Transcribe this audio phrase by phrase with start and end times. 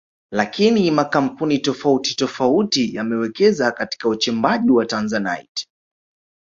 [0.31, 5.67] Lakini makampuni tofauti tofauti yamewekeza katika uchimbaji wa Tanzanite